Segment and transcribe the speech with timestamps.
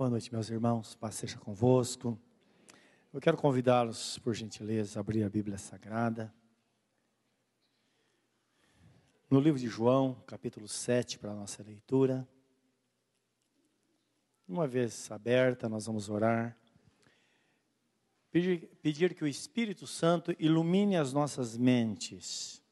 [0.00, 0.94] Boa noite, meus irmãos.
[0.94, 2.18] Paz seja convosco.
[3.12, 6.32] Eu quero convidá-los, por gentileza, a abrir a Bíblia Sagrada.
[9.30, 12.26] No livro de João, capítulo 7, para a nossa leitura.
[14.48, 16.56] Uma vez aberta, nós vamos orar.
[18.30, 22.62] Pedir, pedir que o Espírito Santo ilumine as nossas mentes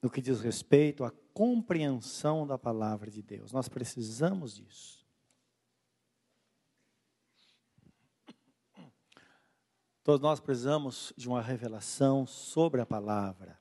[0.00, 3.50] no que diz respeito à compreensão da palavra de Deus.
[3.50, 4.99] Nós precisamos disso.
[10.10, 13.56] Todos nós precisamos de uma revelação sobre a palavra,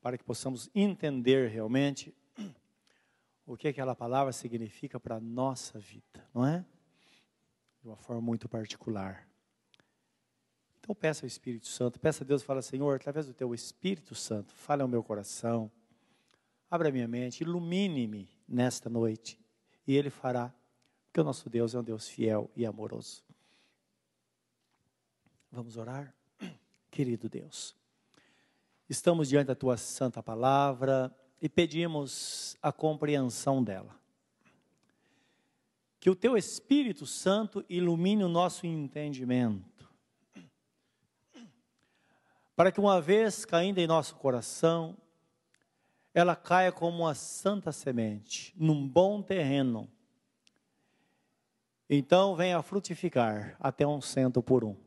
[0.00, 2.16] para que possamos entender realmente
[3.44, 6.64] o que aquela palavra significa para a nossa vida, não é?
[7.82, 9.28] De uma forma muito particular.
[10.80, 14.54] Então peça ao Espírito Santo, peça a Deus, fala, Senhor, através do teu Espírito Santo,
[14.54, 15.70] fale ao meu coração,
[16.70, 19.38] abra minha mente, ilumine-me nesta noite,
[19.86, 20.50] e Ele fará,
[21.04, 23.22] porque o nosso Deus é um Deus fiel e amoroso.
[25.54, 26.14] Vamos orar?
[26.90, 27.76] Querido Deus,
[28.88, 33.94] estamos diante da tua santa palavra e pedimos a compreensão dela.
[36.00, 39.86] Que o teu Espírito Santo ilumine o nosso entendimento,
[42.56, 44.96] para que uma vez caindo em nosso coração,
[46.14, 49.86] ela caia como uma santa semente, num bom terreno.
[51.90, 54.81] Então venha frutificar até um cento por um.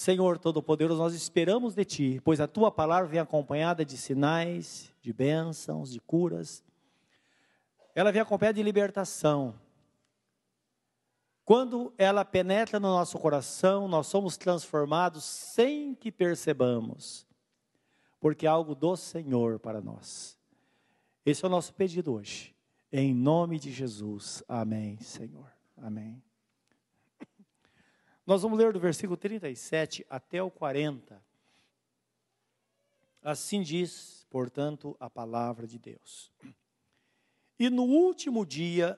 [0.00, 5.12] Senhor Todo-Poderoso, nós esperamos de Ti, pois a Tua palavra vem acompanhada de sinais, de
[5.12, 6.64] bênçãos, de curas.
[7.94, 9.54] Ela vem acompanhada de libertação.
[11.44, 17.26] Quando ela penetra no nosso coração, nós somos transformados sem que percebamos,
[18.18, 20.34] porque é algo do Senhor para nós.
[21.26, 22.56] Esse é o nosso pedido hoje.
[22.90, 24.42] Em nome de Jesus.
[24.48, 25.52] Amém, Senhor.
[25.76, 26.22] Amém.
[28.30, 31.20] Nós vamos ler do versículo 37 até o 40.
[33.20, 36.30] Assim diz, portanto, a palavra de Deus.
[37.58, 38.96] E no último dia,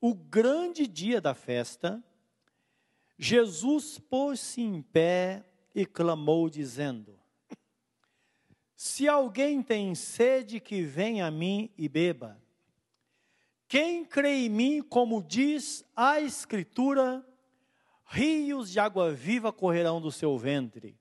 [0.00, 2.00] o grande dia da festa,
[3.18, 5.44] Jesus pôs-se em pé
[5.74, 7.18] e clamou, dizendo:
[8.76, 12.40] Se alguém tem sede, que venha a mim e beba.
[13.66, 17.26] Quem crê em mim, como diz a Escritura,
[18.12, 20.98] rios de água viva correrão do seu ventre.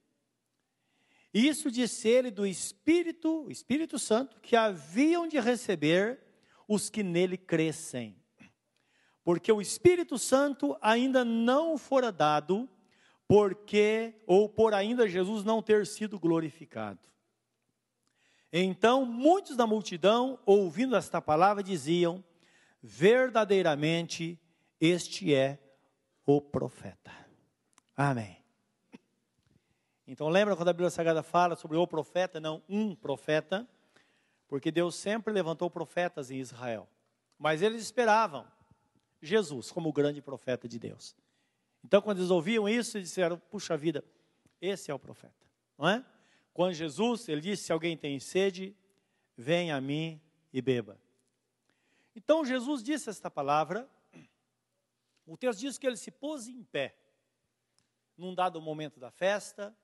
[1.33, 6.19] Isso disse ele do Espírito, Espírito Santo, que haviam de receber
[6.67, 8.15] os que nele crescem.
[9.25, 12.69] Porque o Espírito Santo ainda não fora dado,
[13.27, 16.99] porque, ou por ainda Jesus não ter sido glorificado.
[18.53, 22.23] Então, muitos da multidão, ouvindo esta palavra, diziam:
[22.81, 24.39] verdadeiramente,
[24.79, 25.59] este é
[26.25, 27.11] o profeta.
[27.95, 28.37] Amém.
[30.07, 33.67] Então lembra quando a Bíblia Sagrada fala sobre o profeta, não um profeta,
[34.47, 36.87] porque Deus sempre levantou profetas em Israel.
[37.37, 38.45] Mas eles esperavam
[39.21, 41.15] Jesus como o grande profeta de Deus.
[41.83, 44.03] Então quando eles ouviam isso, eles disseram: "Puxa vida,
[44.59, 46.03] esse é o profeta", não é?
[46.53, 48.75] Quando Jesus, ele disse: "Se alguém tem sede,
[49.37, 50.19] venha a mim
[50.51, 50.99] e beba".
[52.15, 53.89] Então Jesus disse esta palavra
[55.25, 56.97] o texto diz que ele se pôs em pé,
[58.17, 59.75] num dado momento da festa,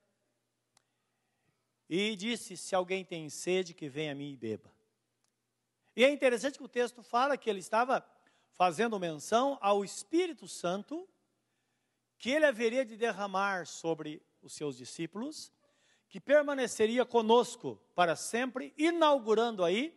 [1.88, 4.72] e disse: Se alguém tem sede, que venha a mim e beba.
[5.96, 8.06] E é interessante que o texto fala que ele estava
[8.52, 11.08] fazendo menção ao Espírito Santo,
[12.18, 15.52] que ele haveria de derramar sobre os seus discípulos,
[16.08, 19.96] que permaneceria conosco para sempre, inaugurando aí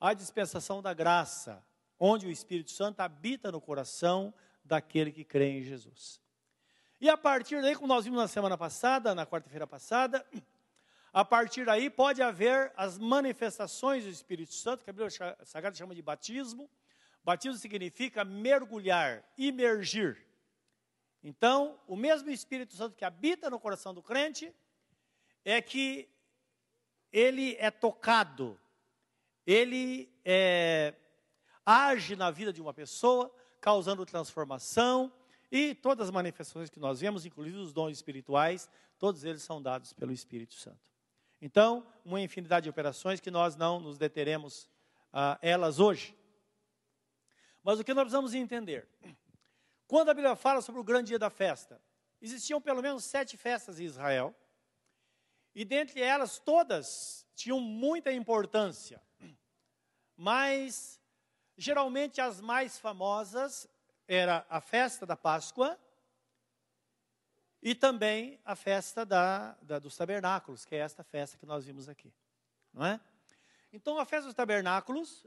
[0.00, 1.64] a dispensação da graça,
[1.98, 4.34] onde o Espírito Santo habita no coração
[4.66, 6.20] daquele que crê em Jesus.
[7.00, 10.26] E a partir daí, como nós vimos na semana passada, na quarta-feira passada,
[11.12, 15.10] a partir daí pode haver as manifestações do Espírito Santo, que a Bíblia
[15.44, 16.70] Sagrada chama de batismo.
[17.22, 20.26] Batismo significa mergulhar, imergir.
[21.22, 24.54] Então, o mesmo Espírito Santo que habita no coração do crente
[25.44, 26.08] é que
[27.12, 28.60] ele é tocado,
[29.46, 30.94] ele é,
[31.64, 33.34] age na vida de uma pessoa
[33.66, 35.12] causando transformação
[35.50, 39.92] e todas as manifestações que nós vemos, inclusive os dons espirituais, todos eles são dados
[39.92, 40.78] pelo Espírito Santo.
[41.42, 44.70] Então, uma infinidade de operações que nós não nos deteremos
[45.12, 46.16] a uh, elas hoje.
[47.60, 48.88] Mas o que nós precisamos entender?
[49.88, 51.82] Quando a Bíblia fala sobre o grande dia da festa,
[52.22, 54.32] existiam pelo menos sete festas em Israel,
[55.52, 59.02] e dentre elas todas tinham muita importância,
[60.16, 60.95] mas
[61.56, 63.68] geralmente as mais famosas
[64.06, 65.78] era a festa da Páscoa
[67.62, 71.88] e também a festa da, da, dos tabernáculos, que é esta festa que nós vimos
[71.88, 72.12] aqui,
[72.72, 73.00] não é?
[73.72, 75.26] Então, a festa dos tabernáculos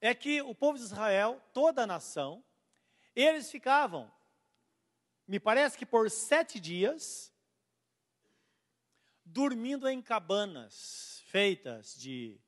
[0.00, 2.44] é que o povo de Israel, toda a nação,
[3.16, 4.10] eles ficavam,
[5.26, 7.32] me parece que por sete dias,
[9.24, 12.38] dormindo em cabanas feitas de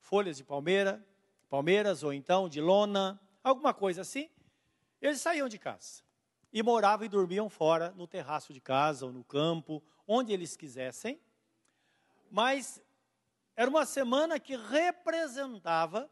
[0.00, 1.06] folhas de palmeira,
[1.48, 4.28] palmeiras ou então de lona, alguma coisa assim.
[5.00, 6.02] Eles saíam de casa
[6.52, 11.20] e moravam e dormiam fora, no terraço de casa ou no campo, onde eles quisessem.
[12.30, 12.82] Mas
[13.56, 16.10] era uma semana que representava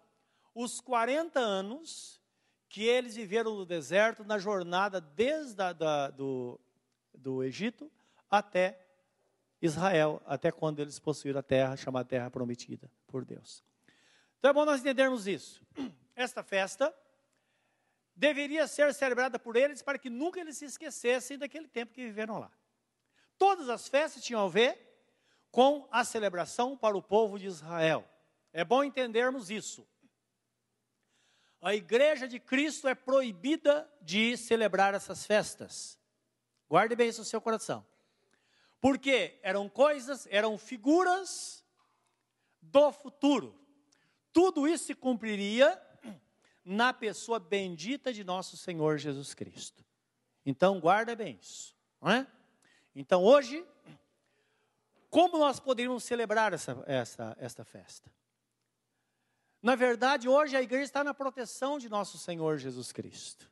[0.55, 2.21] os 40 anos
[2.69, 6.61] que eles viveram no deserto, na jornada desde a, da, do,
[7.15, 7.91] do Egito
[8.31, 8.79] até
[9.63, 13.63] Israel, até quando eles possuíram a terra, chamada Terra Prometida por Deus.
[14.47, 15.61] Então é bom nós entendermos isso.
[16.15, 16.97] Esta festa
[18.15, 22.39] deveria ser celebrada por eles para que nunca eles se esquecessem daquele tempo que viveram
[22.39, 22.53] lá.
[23.37, 24.79] Todas as festas tinham a ver
[25.51, 28.09] com a celebração para o povo de Israel.
[28.53, 29.85] É bom entendermos isso.
[31.61, 35.99] A igreja de Cristo é proibida de celebrar essas festas.
[36.69, 37.85] Guarde bem isso no seu coração.
[38.81, 41.65] Porque eram coisas, eram figuras
[42.63, 43.66] do futuro.
[44.37, 45.81] Tudo isso se cumpriria
[46.63, 49.83] na pessoa bendita de nosso Senhor Jesus Cristo.
[50.45, 52.27] Então, guarda bem isso, não é?
[52.95, 53.67] Então, hoje,
[55.09, 58.13] como nós poderíamos celebrar essa, essa, esta festa?
[59.63, 63.51] Na verdade, hoje a igreja está na proteção de nosso Senhor Jesus Cristo.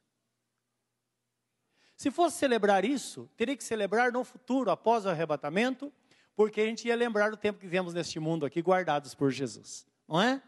[1.96, 5.90] Se fosse celebrar isso, teria que celebrar no futuro, após o arrebatamento,
[6.36, 9.86] porque a gente ia lembrar do tempo que vivemos neste mundo aqui, guardados por Jesus,
[10.06, 10.42] não é?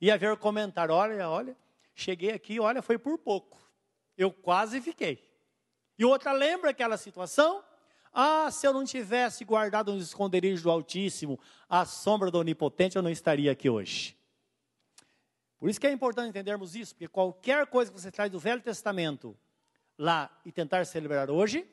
[0.00, 1.56] Ia ver o comentário, olha, olha,
[1.94, 3.58] cheguei aqui, olha, foi por pouco.
[4.16, 5.22] Eu quase fiquei.
[5.98, 7.62] E outra lembra aquela situação?
[8.12, 11.38] Ah, se eu não tivesse guardado nos esconderijos do Altíssimo,
[11.68, 14.16] a sombra do Onipotente, eu não estaria aqui hoje.
[15.58, 18.60] Por isso que é importante entendermos isso, porque qualquer coisa que você traz do Velho
[18.60, 19.36] Testamento
[19.98, 21.66] lá e tentar celebrar hoje,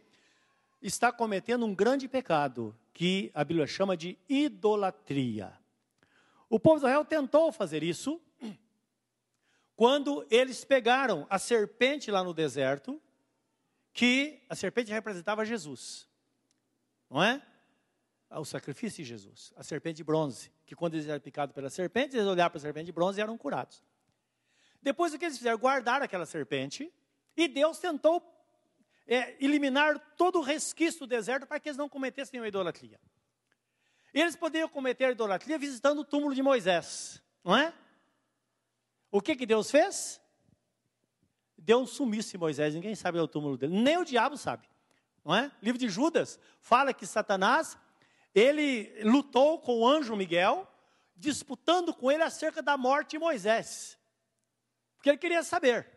[0.81, 5.53] está cometendo um grande pecado, que a Bíblia chama de idolatria.
[6.51, 8.21] O povo de Israel tentou fazer isso
[9.73, 13.01] quando eles pegaram a serpente lá no deserto,
[13.93, 16.09] que a serpente representava Jesus,
[17.09, 17.41] não é?
[18.31, 22.17] O sacrifício de Jesus, a serpente de bronze, que quando eles eram picados pela serpente,
[22.17, 23.81] eles olharam para a serpente de bronze e eram curados.
[24.81, 25.57] Depois o que eles fizeram?
[25.57, 26.93] Guardaram aquela serpente
[27.37, 28.21] e Deus tentou
[29.07, 32.99] é, eliminar todo o resquício do deserto para que eles não cometessem uma idolatria.
[34.13, 37.73] Eles poderiam cometer idolatria visitando o túmulo de Moisés, não é?
[39.09, 40.21] O que, que Deus fez?
[41.57, 44.67] Deu um sumiço em Moisés, ninguém sabe o túmulo dele, nem o diabo sabe,
[45.23, 45.51] não é?
[45.61, 47.77] livro de Judas fala que Satanás,
[48.33, 50.67] ele lutou com o anjo Miguel,
[51.15, 53.97] disputando com ele acerca da morte de Moisés,
[54.95, 55.87] porque ele queria saber.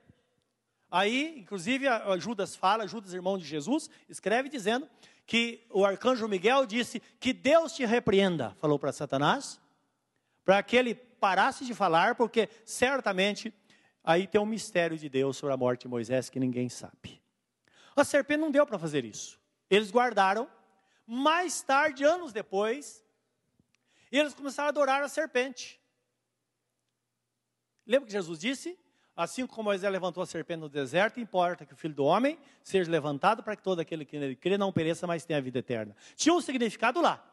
[0.91, 1.87] Aí, inclusive,
[2.21, 4.89] Judas fala, Judas, irmão de Jesus, escreve dizendo
[5.27, 9.61] que o arcanjo Miguel disse que Deus te repreenda, falou para Satanás,
[10.45, 13.53] para que ele parasse de falar, porque certamente
[14.03, 17.23] aí tem um mistério de Deus sobre a morte de Moisés que ninguém sabe.
[17.97, 19.41] A serpente não deu para fazer isso.
[19.71, 20.49] Eles guardaram.
[21.07, 23.05] Mais tarde, anos depois,
[24.11, 25.81] eles começaram a adorar a serpente.
[27.87, 28.79] Lembra que Jesus disse?
[29.17, 32.91] Assim como Moisés levantou a serpente no deserto, importa que o filho do homem seja
[32.91, 35.95] levantado para que todo aquele que nele crê não pereça, mas tenha a vida eterna.
[36.17, 37.25] Tinha um significado lá.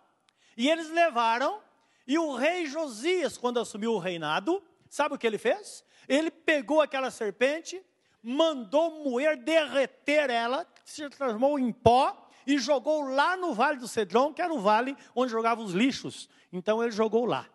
[0.55, 1.59] E eles levaram,
[2.05, 5.83] e o rei Josias, quando assumiu o reinado, sabe o que ele fez?
[6.07, 7.83] Ele pegou aquela serpente,
[8.21, 14.31] mandou moer, derreter ela, se transformou em pó e jogou lá no vale do Cedrão,
[14.31, 16.29] que era o vale onde jogavam os lixos.
[16.53, 17.47] Então ele jogou lá,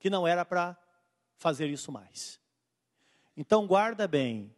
[0.00, 0.76] que não era para
[1.36, 2.40] fazer isso mais.
[3.40, 4.52] Então guarda bem,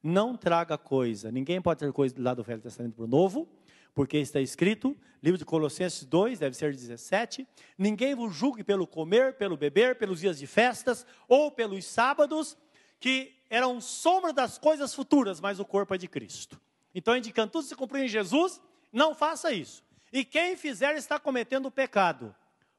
[0.00, 3.48] não traga coisa, ninguém pode ter coisa lá do Velho Testamento para o Novo,
[3.92, 7.44] porque está escrito, livro de Colossenses 2, deve ser 17,
[7.76, 12.56] ninguém vos julgue pelo comer, pelo beber, pelos dias de festas, ou pelos sábados,
[13.00, 16.60] que eram sombra das coisas futuras, mas o corpo é de Cristo.
[16.94, 18.60] Então, indicando tudo se cumpriu em Jesus,
[18.92, 19.82] não faça isso.
[20.12, 22.32] E quem fizer está cometendo pecado.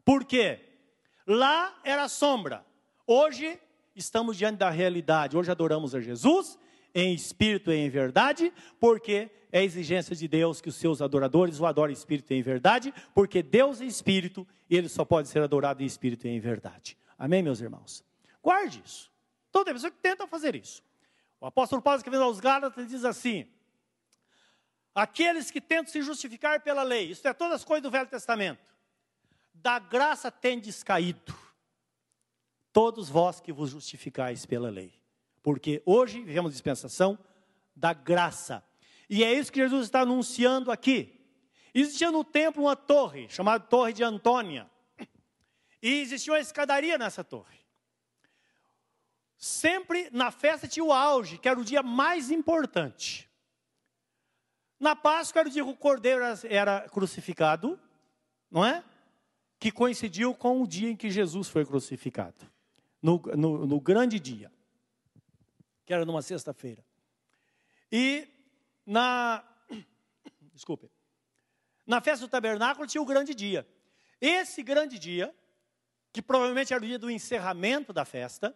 [0.06, 0.62] Por quê?
[1.28, 2.66] Lá era sombra,
[3.06, 3.60] hoje
[3.96, 5.38] estamos diante da realidade.
[5.38, 6.58] Hoje adoramos a Jesus
[6.94, 11.66] em espírito e em verdade, porque é exigência de Deus que os seus adoradores o
[11.66, 15.42] adorem em espírito e em verdade, porque Deus é espírito e ele só pode ser
[15.42, 16.98] adorado em espírito e em verdade.
[17.18, 18.04] Amém, meus irmãos?
[18.42, 19.12] Guarde isso.
[19.52, 20.84] Tem pessoas que tentam fazer isso.
[21.40, 23.48] O apóstolo Paulo escrevendo aos Gálatas diz assim:
[24.96, 28.60] Aqueles que tentam se justificar pela lei, isso é todas as coisas do Velho Testamento,
[29.54, 31.34] da graça tendes caído,
[32.74, 35.00] todos vós que vos justificais pela lei.
[35.42, 37.18] Porque hoje vivemos dispensação
[37.76, 38.64] da graça.
[39.10, 41.22] E é isso que Jesus está anunciando aqui.
[41.74, 44.70] Existia no templo uma torre, chamada Torre de Antônia.
[45.82, 47.60] E existia uma escadaria nessa torre.
[49.38, 53.30] Sempre na festa tinha o auge, que era o dia mais importante.
[54.80, 57.78] Na Páscoa era o dia que o cordeiro era crucificado,
[58.50, 58.84] não é?
[59.60, 62.54] Que coincidiu com o dia em que Jesus foi crucificado.
[63.04, 64.50] No, no, no grande dia,
[65.86, 66.84] que era numa sexta-feira.
[67.92, 68.28] E
[68.86, 69.44] na.
[70.54, 70.90] Desculpe.
[71.86, 73.68] Na festa do tabernáculo tinha o grande dia.
[74.22, 75.36] Esse grande dia,
[76.14, 78.56] que provavelmente era o dia do encerramento da festa,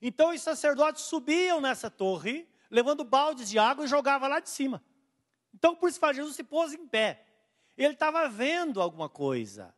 [0.00, 4.80] então os sacerdotes subiam nessa torre, levando baldes de água e jogavam lá de cima.
[5.52, 7.26] Então, por isso fala, Jesus se pôs em pé.
[7.76, 9.74] Ele estava vendo alguma coisa.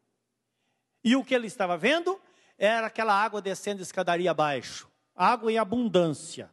[1.03, 2.21] E o que ele estava vendo
[2.59, 4.91] era aquela água descendo escadaria abaixo.
[5.15, 6.51] Água em abundância.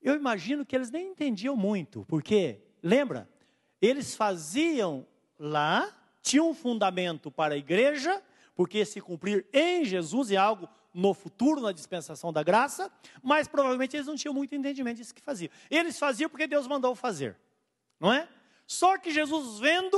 [0.00, 3.28] Eu imagino que eles nem entendiam muito, porque, lembra,
[3.80, 5.06] eles faziam
[5.38, 8.22] lá, tinham um fundamento para a igreja,
[8.54, 12.90] porque se cumprir em Jesus é algo no futuro, na dispensação da graça,
[13.22, 15.50] mas provavelmente eles não tinham muito entendimento disso que faziam.
[15.70, 17.36] Eles faziam porque Deus mandou fazer,
[18.00, 18.28] não é?
[18.66, 19.96] Só que Jesus vendo,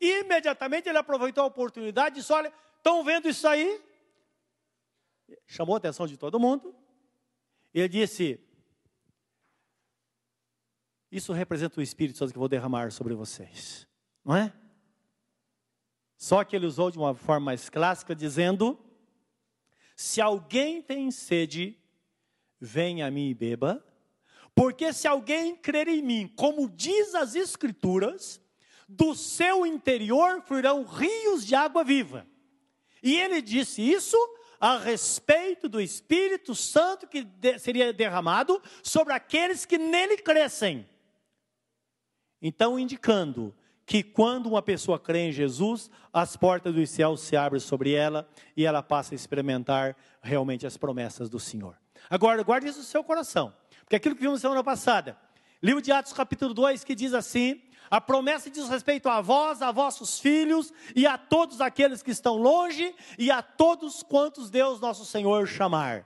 [0.00, 2.52] imediatamente ele aproveitou a oportunidade e disse: Olha,
[2.86, 3.82] estão vendo isso aí?
[5.44, 6.72] Chamou a atenção de todo mundo.
[7.74, 8.40] Ele disse:
[11.10, 13.88] Isso representa o Espírito Santo que eu vou derramar sobre vocês,
[14.24, 14.52] não é?
[16.16, 18.78] Só que ele usou de uma forma mais clássica, dizendo:
[19.96, 21.76] se alguém tem sede,
[22.60, 23.84] venha a mim e beba.
[24.54, 28.40] Porque se alguém crer em mim, como diz as Escrituras,
[28.88, 32.26] do seu interior fluirão rios de água viva.
[33.02, 34.16] E ele disse isso
[34.60, 37.26] a respeito do Espírito Santo que
[37.58, 40.88] seria derramado sobre aqueles que nele crescem.
[42.40, 47.60] Então, indicando que quando uma pessoa crê em Jesus, as portas dos céus se abrem
[47.60, 51.78] sobre ela e ela passa a experimentar realmente as promessas do Senhor.
[52.10, 55.16] Agora, guarde isso no seu coração, porque aquilo que vimos semana passada,
[55.62, 59.70] livro de Atos, capítulo 2, que diz assim: a promessa diz respeito a vós, a
[59.70, 65.04] vossos filhos e a todos aqueles que estão longe e a todos quantos Deus nosso
[65.04, 66.04] Senhor chamar.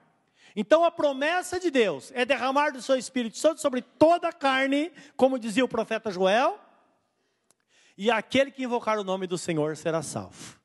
[0.55, 4.93] Então a promessa de Deus é derramar do seu Espírito Santo sobre toda a carne,
[5.17, 6.59] como dizia o profeta Joel,
[7.97, 10.59] e aquele que invocar o nome do Senhor será salvo.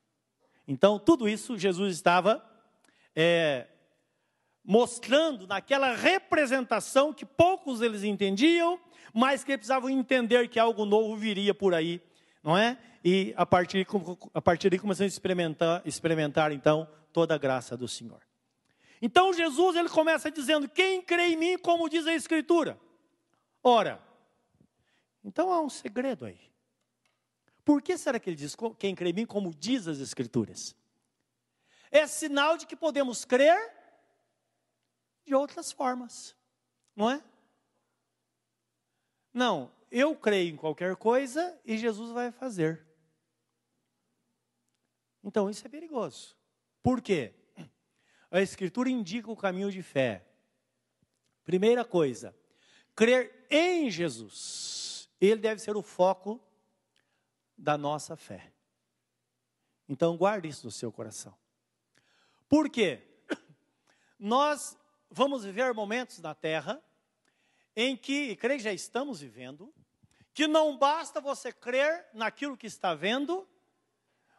[0.68, 2.44] Então, tudo isso Jesus estava
[3.16, 3.68] é,
[4.66, 8.80] mostrando naquela representação que poucos eles entendiam,
[9.14, 12.02] mas que precisavam entender que algo novo viria por aí,
[12.44, 12.78] não é?
[13.04, 13.86] E a partir,
[14.34, 18.20] a partir daí começamos a experimentar, experimentar então toda a graça do Senhor.
[19.02, 22.80] Então Jesus ele começa dizendo: Quem crê em mim, como diz a Escritura?
[23.64, 24.02] Ora,
[25.24, 26.40] então há um segredo aí.
[27.64, 30.76] Por que será que ele diz quem crê em mim, como diz as Escrituras?
[31.92, 33.75] É sinal de que podemos crer
[35.26, 36.36] de outras formas,
[36.96, 37.24] não é?
[39.34, 42.86] Não, eu creio em qualquer coisa e Jesus vai fazer.
[45.24, 46.38] Então isso é perigoso.
[46.84, 47.34] Por quê?
[48.30, 50.26] A Escritura indica o caminho de fé.
[51.44, 52.36] Primeira coisa,
[52.96, 55.10] crer em Jesus.
[55.20, 56.40] Ele deve ser o foco
[57.58, 58.52] da nossa fé.
[59.88, 61.36] Então guarde isso no seu coração.
[62.48, 63.02] Por quê?
[64.20, 64.78] Nós
[65.16, 66.84] vamos viver momentos na terra
[67.74, 69.74] em que, e creio que já estamos vivendo,
[70.34, 73.48] que não basta você crer naquilo que está vendo,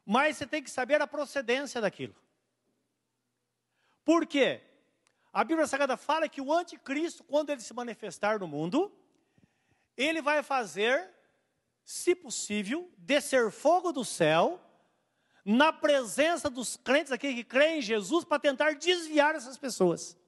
[0.05, 2.15] mas você tem que saber a procedência daquilo.
[4.05, 4.61] Por quê?
[5.33, 8.95] A Bíblia Sagrada fala que o anticristo, quando ele se manifestar no mundo,
[9.97, 11.11] ele vai fazer
[11.85, 14.61] se possível, descer fogo do céu,
[15.43, 20.19] na presença dos crentes aqui que creem em Jesus, para tentar desviar essas pessoas.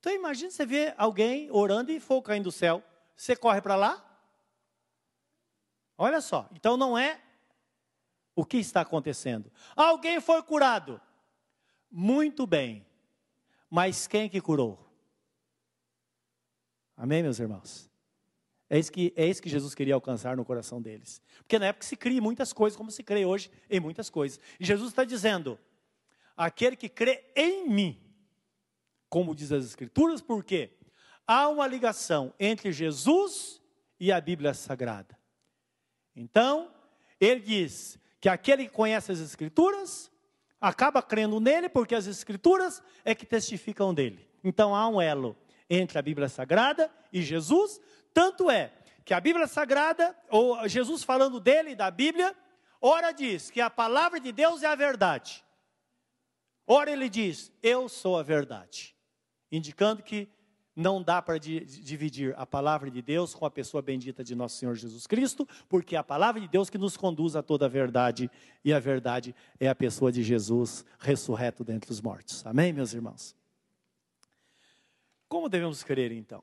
[0.00, 2.82] Então imagine você ver alguém orando e fogo caindo do céu.
[3.14, 4.04] Você corre para lá?
[5.96, 7.20] Olha só, então não é
[8.34, 9.52] o que está acontecendo.
[9.76, 10.98] Alguém foi curado.
[11.90, 12.86] Muito bem.
[13.68, 14.78] Mas quem que curou?
[16.96, 17.90] Amém, meus irmãos?
[18.70, 21.20] É isso, que, é isso que Jesus queria alcançar no coração deles.
[21.38, 24.40] Porque na época se cria muitas coisas, como se crê hoje em muitas coisas.
[24.58, 25.58] E Jesus está dizendo:
[26.36, 28.09] aquele que crê em mim,
[29.10, 30.70] como diz as Escrituras, porque
[31.26, 33.60] há uma ligação entre Jesus
[33.98, 35.18] e a Bíblia Sagrada.
[36.14, 36.72] Então,
[37.20, 40.10] ele diz que aquele que conhece as Escrituras
[40.60, 44.26] acaba crendo nele, porque as Escrituras é que testificam dele.
[44.44, 45.36] Então, há um elo
[45.68, 47.80] entre a Bíblia Sagrada e Jesus,
[48.14, 48.72] tanto é
[49.04, 52.34] que a Bíblia Sagrada, ou Jesus falando dele, da Bíblia,
[52.80, 55.44] ora diz que a palavra de Deus é a verdade.
[56.66, 58.94] Ora ele diz, eu sou a verdade.
[59.50, 60.28] Indicando que
[60.74, 64.74] não dá para dividir a palavra de Deus com a pessoa bendita de nosso Senhor
[64.74, 68.30] Jesus Cristo, porque é a palavra de Deus que nos conduz a toda a verdade,
[68.64, 72.46] e a verdade é a pessoa de Jesus ressurreto dentre os mortos.
[72.46, 73.36] Amém, meus irmãos?
[75.28, 76.42] Como devemos crer então?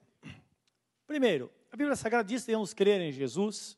[1.07, 3.77] Primeiro, a Bíblia Sagrada diz que devemos crer em Jesus,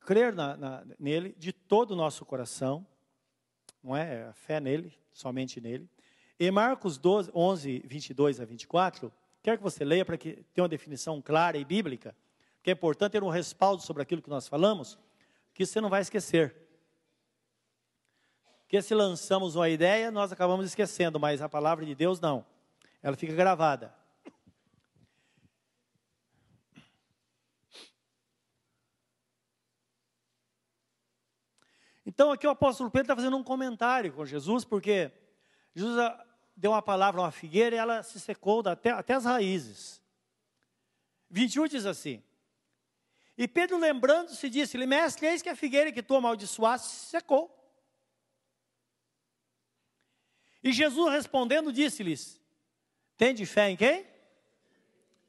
[0.00, 2.86] crer na, na, nele de todo o nosso coração,
[3.82, 4.24] não é?
[4.24, 5.88] A fé nele, somente nele.
[6.38, 10.68] Em Marcos 12, 11, 22 a 24, quero que você leia para que tenha uma
[10.68, 12.14] definição clara e bíblica,
[12.62, 14.98] que é importante ter um respaldo sobre aquilo que nós falamos,
[15.54, 16.54] que você não vai esquecer.
[18.62, 22.44] Porque se lançamos uma ideia, nós acabamos esquecendo, mas a palavra de Deus não.
[23.02, 23.94] Ela fica gravada.
[32.16, 35.12] Então aqui o apóstolo Pedro está fazendo um comentário com Jesus, porque
[35.74, 35.94] Jesus
[36.56, 40.00] deu uma palavra a uma figueira e ela se secou até, até as raízes.
[41.28, 42.22] 21 diz assim:
[43.36, 47.54] E Pedro, lembrando-se, disse-lhe: Mestre, eis que a figueira que tu amaldiçoaste se secou.
[50.64, 52.40] E Jesus respondendo, disse-lhes:
[53.18, 54.06] Tende fé em quem?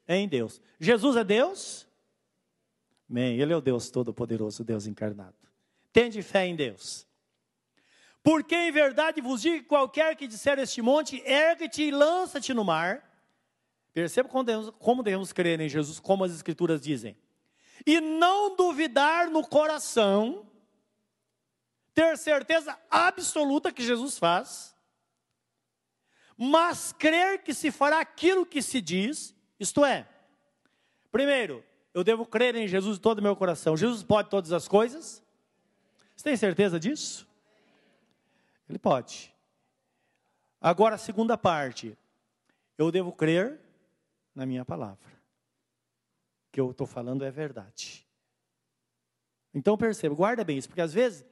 [0.08, 0.58] Em Deus.
[0.80, 1.86] Jesus é Deus?
[3.10, 3.38] Amém.
[3.38, 5.37] Ele é o Deus Todo-Poderoso, Deus encarnado.
[5.92, 7.06] Tende fé em Deus.
[8.22, 12.64] Porque em verdade vos digo que qualquer que disser este monte, ergue-te e lança-te no
[12.64, 13.02] mar.
[13.92, 17.16] Perceba como devemos, como devemos crer em Jesus, como as Escrituras dizem.
[17.86, 20.46] E não duvidar no coração,
[21.94, 24.76] ter certeza absoluta que Jesus faz,
[26.36, 30.08] mas crer que se fará aquilo que se diz, isto é,
[31.10, 33.76] primeiro, eu devo crer em Jesus de todo o meu coração.
[33.76, 35.26] Jesus pode todas as coisas?
[36.18, 37.28] Você tem certeza disso?
[38.68, 39.32] Ele pode.
[40.60, 41.96] Agora, a segunda parte.
[42.76, 43.60] Eu devo crer
[44.34, 45.08] na minha palavra.
[46.48, 48.04] O que eu estou falando é verdade.
[49.54, 51.24] Então perceba, guarda bem isso, porque às vezes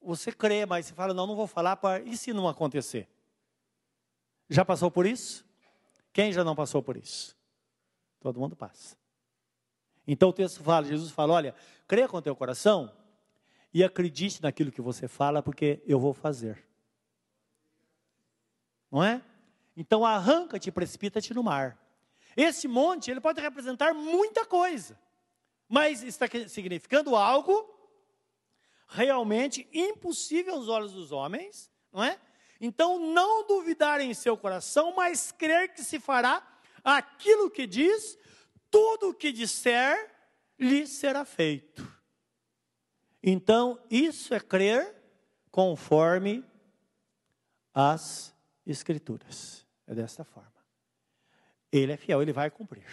[0.00, 2.00] você crê, mas você fala, não, não vou falar, para...
[2.02, 3.08] e se não acontecer?
[4.48, 5.44] Já passou por isso?
[6.12, 7.36] Quem já não passou por isso?
[8.20, 8.96] Todo mundo passa.
[10.06, 11.54] Então o texto fala, Jesus fala, olha,
[11.88, 12.92] creia com teu coração
[13.72, 16.64] e acredite naquilo que você fala, porque eu vou fazer.
[18.90, 19.22] Não é?
[19.76, 21.78] Então arranca-te e precipita-te no mar.
[22.36, 24.98] Esse monte, ele pode representar muita coisa,
[25.68, 27.74] mas está significando algo
[28.88, 32.18] realmente impossível aos olhos dos homens, não é?
[32.60, 36.46] Então não duvidar em seu coração, mas crer que se fará
[36.82, 38.18] aquilo que diz,
[38.70, 40.14] tudo o que disser
[40.58, 41.95] lhe será feito.
[43.28, 44.94] Então, isso é crer
[45.50, 46.44] conforme
[47.74, 48.32] as
[48.64, 49.66] Escrituras.
[49.84, 50.52] É desta forma.
[51.72, 52.86] Ele é fiel, ele vai cumprir.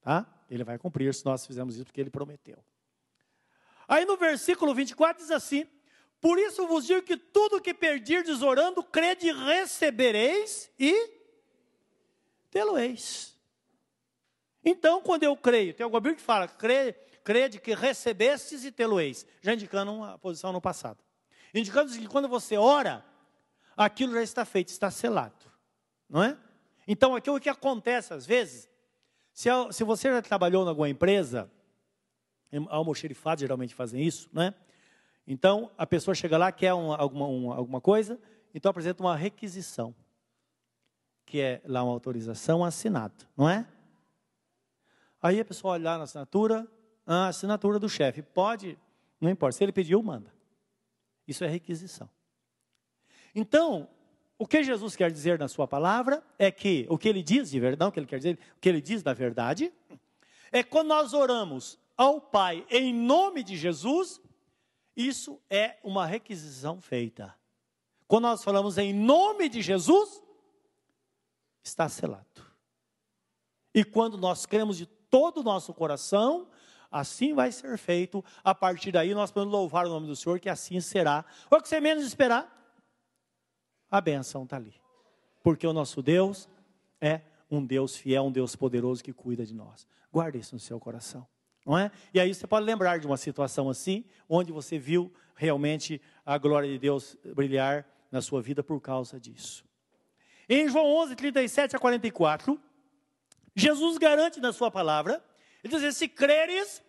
[0.00, 0.26] Tá?
[0.50, 2.62] Ele vai cumprir se nós fizermos isso porque ele prometeu.
[3.86, 5.66] Aí no versículo 24 diz assim:
[6.20, 11.18] Por isso vos digo que tudo que perdirdes orando, crede recebereis e
[12.50, 13.36] tê-lo-eis.
[14.64, 16.94] Então, quando eu creio, tem alguma Bíblia que fala, crê,
[17.28, 21.04] crede que recebestes e tê-lo-eis, já indicando uma posição no passado.
[21.52, 23.04] Indicando que quando você ora,
[23.76, 25.44] aquilo já está feito, está selado,
[26.08, 26.38] não é?
[26.86, 28.66] Então, aqui o que acontece às vezes,
[29.30, 31.50] se, se você já trabalhou em alguma empresa,
[32.70, 34.54] almoxerifados geralmente fazem isso, não é?
[35.26, 38.18] Então, a pessoa chega lá, quer uma, alguma, uma, alguma coisa,
[38.54, 39.94] então apresenta uma requisição,
[41.26, 43.68] que é lá uma autorização assinada, não é?
[45.20, 46.66] Aí a pessoa olha lá na assinatura,
[47.08, 48.20] a assinatura do chefe.
[48.20, 48.78] Pode,
[49.18, 49.56] não importa.
[49.56, 50.30] Se ele pediu, manda.
[51.26, 52.08] Isso é requisição.
[53.34, 53.88] Então,
[54.38, 57.58] o que Jesus quer dizer na sua palavra é que o que ele diz de
[57.58, 59.72] verdade, o que ele quer dizer, o que ele diz da verdade,
[60.52, 64.20] é quando nós oramos ao Pai em nome de Jesus,
[64.94, 67.34] isso é uma requisição feita.
[68.06, 70.22] Quando nós falamos em nome de Jesus,
[71.62, 72.26] está selado.
[73.74, 76.48] E quando nós cremos de todo o nosso coração,
[76.90, 78.24] assim vai ser feito.
[78.42, 81.24] A partir daí nós podemos louvar o nome do Senhor, que assim será.
[81.50, 82.54] O que você menos esperar,
[83.90, 84.74] a benção está ali.
[85.42, 86.48] Porque o nosso Deus
[87.00, 89.86] é um Deus fiel, um Deus poderoso que cuida de nós.
[90.12, 91.26] Guarde isso no seu coração.
[91.64, 91.90] Não é?
[92.12, 96.68] E aí você pode lembrar de uma situação assim, onde você viu realmente a glória
[96.68, 99.64] de Deus brilhar na sua vida por causa disso.
[100.48, 102.58] Em João 11, 37 a 44,
[103.54, 105.22] Jesus garante na sua palavra,
[105.62, 106.82] ele diz: assim, se creres,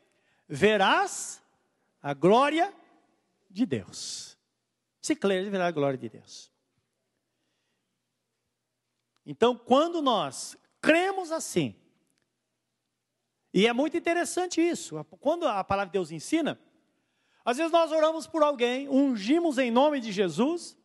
[0.47, 1.41] verás
[2.01, 2.73] a glória
[3.49, 4.37] de Deus.
[5.01, 6.51] Se creres, verás a glória de Deus.
[9.25, 11.75] Então, quando nós cremos assim,
[13.53, 16.59] e é muito interessante isso, quando a palavra de Deus ensina,
[17.43, 20.77] às vezes nós oramos por alguém, ungimos em nome de Jesus,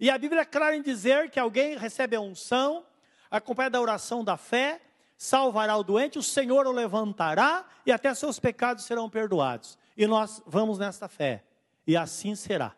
[0.00, 2.86] e a Bíblia é clara em dizer que alguém recebe a unção,
[3.30, 4.80] acompanhada da oração da fé,
[5.18, 9.76] salvará o doente, o Senhor o levantará e até seus pecados serão perdoados.
[9.96, 11.44] E nós vamos nesta fé,
[11.84, 12.74] e assim será.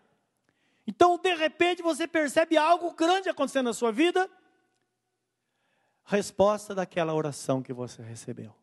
[0.87, 4.29] Então, de repente, você percebe algo grande acontecendo na sua vida,
[6.03, 8.55] resposta daquela oração que você recebeu.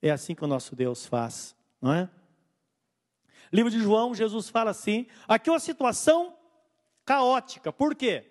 [0.00, 2.08] É assim que o nosso Deus faz, não é?
[3.52, 6.36] Livro de João, Jesus fala assim: aqui é uma situação
[7.04, 8.30] caótica, por quê?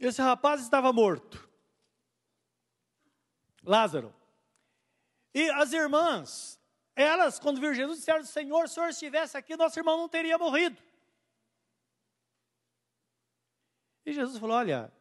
[0.00, 1.48] Esse rapaz estava morto,
[3.62, 4.14] Lázaro.
[5.34, 6.60] E as irmãs,
[6.94, 10.36] elas, quando viram Jesus, disseram: Senhor, se o Senhor estivesse aqui, nosso irmão não teria
[10.36, 10.80] morrido.
[14.04, 14.92] E Jesus falou: Olha,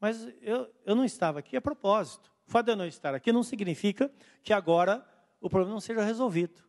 [0.00, 2.32] mas eu, eu não estava aqui a propósito.
[2.46, 5.06] O fato de eu não estar aqui não significa que agora
[5.40, 6.60] o problema não seja resolvido.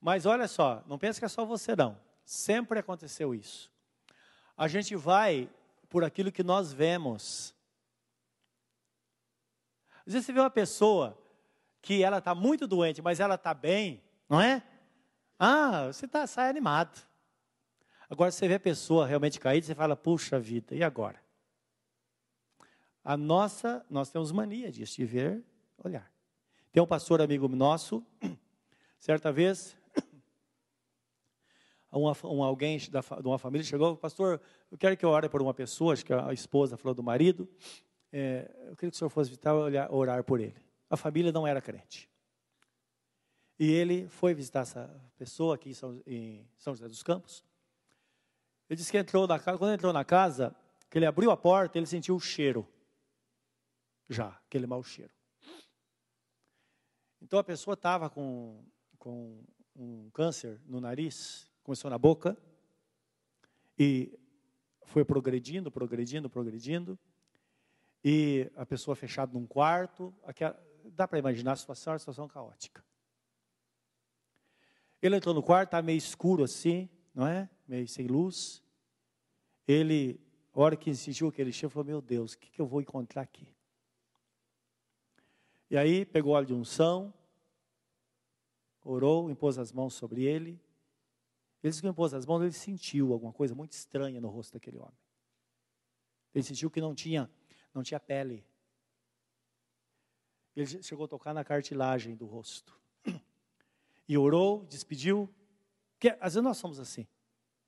[0.00, 1.98] Mas olha só, não pense que é só você não.
[2.24, 3.70] Sempre aconteceu isso.
[4.56, 5.50] A gente vai
[5.88, 7.54] por aquilo que nós vemos.
[10.06, 11.18] Às vezes você vê uma pessoa
[11.80, 14.62] que ela está muito doente, mas ela está bem, não é?
[15.38, 17.04] Ah, você tá, sai animado.
[18.08, 21.20] Agora você vê a pessoa realmente caída, você fala, puxa vida, e agora?
[23.04, 25.44] A nossa, nós temos mania disso, de ver,
[25.78, 26.12] olhar.
[26.70, 28.04] Tem um pastor amigo nosso,
[29.00, 29.76] certa vez,
[31.90, 35.42] uma, um, alguém da, de uma família chegou, pastor, eu quero que eu ore por
[35.42, 37.48] uma pessoa, acho que a esposa falou do marido,
[38.12, 40.54] é, eu queria que o senhor fosse visitar olhar, orar por ele.
[40.90, 42.08] A família não era crente.
[43.58, 47.44] E ele foi visitar essa pessoa aqui em São, em São José dos Campos.
[48.68, 50.54] Ele disse que entrou na casa, quando entrou na casa,
[50.90, 52.68] que ele abriu a porta, ele sentiu o cheiro
[54.08, 55.12] já, aquele mau cheiro.
[57.20, 58.64] Então a pessoa estava com,
[58.98, 59.42] com
[59.74, 62.36] um câncer no nariz, começou na boca,
[63.78, 64.18] e
[64.84, 66.98] foi progredindo, progredindo, progredindo,
[68.04, 70.14] e a pessoa fechada num quarto,
[70.84, 72.84] dá para imaginar a situação, a situação caótica.
[75.00, 77.48] Ele entrou no quarto, está meio escuro assim, não é?
[77.66, 78.62] Meio sem luz.
[79.66, 80.20] Ele,
[80.52, 83.22] a hora que sentiu aquele cheiro, falou: Meu Deus, o que, que eu vou encontrar
[83.22, 83.52] aqui?
[85.70, 87.12] E aí pegou óleo de unção,
[88.84, 90.60] orou, impôs as mãos sobre ele.
[91.62, 94.98] Ele que impôs as mãos, ele sentiu alguma coisa muito estranha no rosto daquele homem.
[96.34, 97.30] Ele sentiu que não tinha,
[97.74, 98.44] não tinha pele.
[100.54, 102.78] Ele chegou a tocar na cartilagem do rosto.
[104.08, 105.32] E orou, despediu.
[105.92, 107.06] Porque às vezes nós somos assim,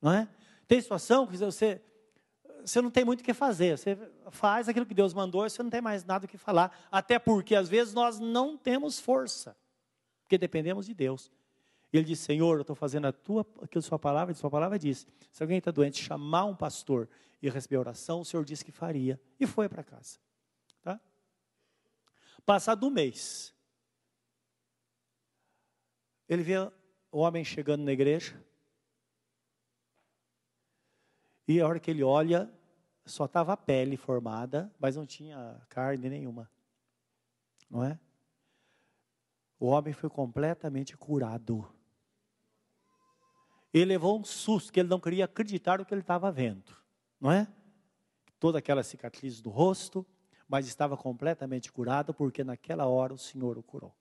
[0.02, 0.28] não é?
[0.66, 1.80] Tem situação que você
[2.66, 3.78] você não tem muito o que fazer.
[3.78, 3.96] Você
[4.30, 6.86] faz aquilo que Deus mandou e você não tem mais nada o que falar.
[6.90, 9.56] Até porque, às vezes, nós não temos força,
[10.22, 11.30] porque dependemos de Deus.
[11.92, 14.78] Ele disse: Senhor, eu estou fazendo a tua, aquilo a sua palavra, a sua palavra
[14.78, 15.06] diz.
[15.30, 17.08] Se alguém está doente, chamar um pastor
[17.46, 19.20] e receber oração, o Senhor disse que faria.
[19.38, 20.18] E foi para casa.
[20.82, 20.98] Tá?
[22.46, 23.54] Passado um mês,
[26.26, 26.54] ele vê
[27.12, 28.42] o homem chegando na igreja,
[31.46, 32.50] e a hora que ele olha,
[33.04, 36.50] só estava a pele formada, mas não tinha carne nenhuma.
[37.68, 38.00] Não é?
[39.60, 41.70] O homem foi completamente curado.
[43.74, 46.83] Ele levou um susto, que ele não queria acreditar no que ele estava vendo.
[47.24, 47.48] Não é?
[48.38, 50.04] Toda aquela cicatriz do rosto,
[50.46, 53.96] mas estava completamente curado, porque naquela hora o Senhor o curou.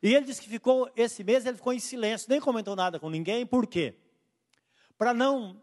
[0.00, 3.10] E ele disse que ficou, esse mês ele ficou em silêncio, nem comentou nada com
[3.10, 3.96] ninguém, por quê?
[4.96, 5.60] Para não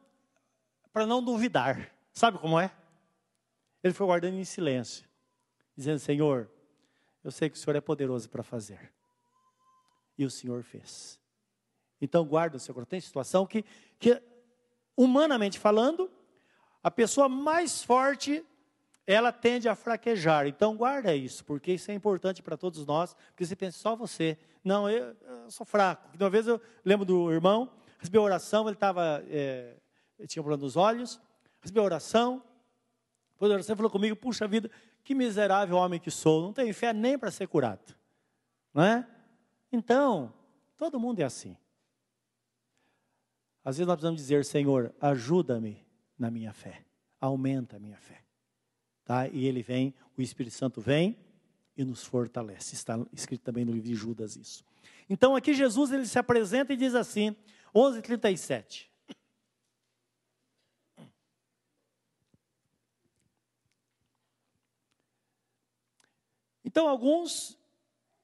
[0.91, 1.89] para não duvidar.
[2.11, 2.69] Sabe como é?
[3.81, 5.07] Ele foi guardando em silêncio,
[5.73, 6.51] dizendo: Senhor,
[7.23, 8.91] eu sei que o Senhor é poderoso para fazer.
[10.17, 11.17] E o Senhor fez.
[12.01, 12.89] Então guarda o seu coração.
[12.89, 13.63] Tem situação que,
[13.97, 14.21] que,
[14.99, 16.11] humanamente falando,
[16.83, 18.45] a pessoa mais forte,
[19.07, 20.45] ela tende a fraquejar.
[20.45, 24.37] Então guarda isso, porque isso é importante para todos nós, porque você pensa só você.
[24.61, 26.09] Não, eu, eu sou fraco.
[26.19, 29.77] Uma vez eu lembro do irmão, recebi a oração, ele estava, é,
[30.27, 31.17] tinha um problema nos olhos,
[31.61, 32.43] recebi a oração,
[33.31, 34.69] depois da oração falou comigo, puxa vida,
[35.01, 37.95] que miserável homem que sou, não tenho fé nem para ser curado.
[38.73, 39.07] Não é?
[39.71, 40.33] Então,
[40.75, 41.55] todo mundo é assim.
[43.69, 45.85] Às vezes nós precisamos dizer, Senhor, ajuda-me
[46.17, 46.83] na minha fé,
[47.21, 48.23] aumenta a minha fé.
[49.05, 49.27] Tá?
[49.27, 51.15] E ele vem, o Espírito Santo vem
[51.77, 52.73] e nos fortalece.
[52.73, 54.65] Está escrito também no livro de Judas isso.
[55.07, 57.35] Então aqui Jesus ele se apresenta e diz assim,
[57.71, 58.89] 11:37.
[66.65, 67.58] Então alguns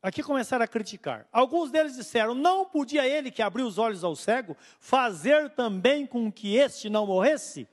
[0.05, 1.27] aqui começaram a criticar.
[1.31, 6.31] Alguns deles disseram: "Não podia ele que abriu os olhos ao cego fazer também com
[6.31, 7.67] que este não morresse?"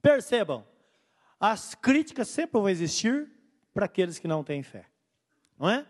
[0.00, 0.66] Percebam,
[1.38, 3.30] as críticas sempre vão existir
[3.74, 4.86] para aqueles que não têm fé.
[5.58, 5.86] Não é?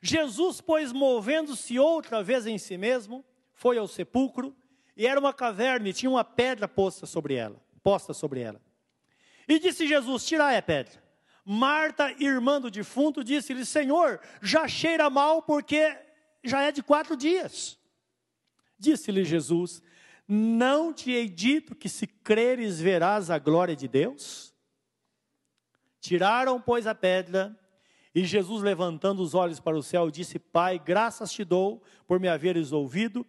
[0.00, 4.56] Jesus, pois, movendo-se outra vez em si mesmo, foi ao sepulcro,
[4.96, 8.60] e era uma caverna, e tinha uma pedra posta sobre ela, posta sobre ela.
[9.46, 11.05] E disse Jesus: Tirai a pedra.
[11.48, 15.96] Marta, irmã do defunto, disse-lhe: Senhor, já cheira mal, porque
[16.42, 17.78] já é de quatro dias.
[18.76, 19.80] Disse-lhe Jesus:
[20.26, 24.52] Não te hei dito que se creres verás a glória de Deus?
[26.00, 27.56] Tiraram, pois, a pedra,
[28.12, 32.26] e Jesus, levantando os olhos para o céu, disse: Pai, graças te dou por me
[32.26, 33.24] haveres ouvido.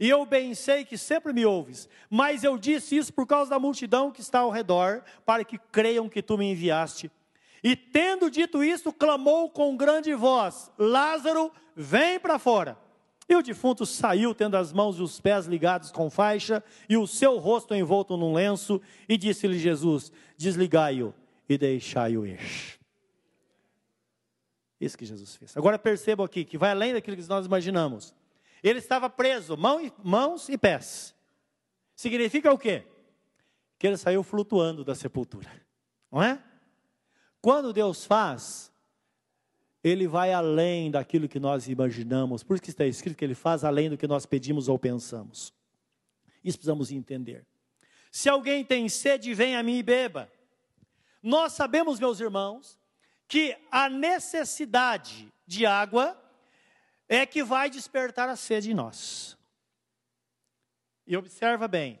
[0.00, 3.58] E eu bem sei que sempre me ouves, mas eu disse isso por causa da
[3.60, 7.12] multidão que está ao redor, para que creiam que tu me enviaste.
[7.62, 12.78] E tendo dito isso, clamou com grande voz: Lázaro, vem para fora.
[13.28, 17.06] E o defunto saiu, tendo as mãos e os pés ligados com faixa, e o
[17.06, 21.14] seu rosto envolto num lenço, e disse-lhe Jesus: Desligai-o
[21.48, 22.40] e deixai-o ir.
[24.80, 25.56] Isso que Jesus fez.
[25.56, 28.14] Agora percebam aqui que vai além daquilo que nós imaginamos.
[28.62, 31.14] Ele estava preso, mãos e pés.
[31.94, 32.84] Significa o quê?
[33.78, 35.50] Que ele saiu flutuando da sepultura.
[36.10, 36.42] Não é?
[37.40, 38.70] Quando Deus faz,
[39.82, 42.42] ele vai além daquilo que nós imaginamos.
[42.42, 45.54] Por isso que está escrito que ele faz além do que nós pedimos ou pensamos.
[46.44, 47.46] Isso precisamos entender.
[48.10, 50.30] Se alguém tem sede, vem a mim e beba.
[51.22, 52.78] Nós sabemos, meus irmãos,
[53.28, 56.20] que a necessidade de água
[57.08, 59.36] é que vai despertar a sede em nós.
[61.06, 62.00] E observa bem,